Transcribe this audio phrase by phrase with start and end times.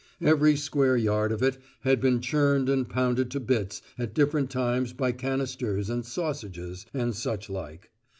[0.21, 4.93] Every square yard of it had been churned and pounded to bits at different times
[4.93, 7.91] by canisters and "sausages" and such like.